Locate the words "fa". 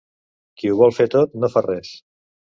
1.57-1.65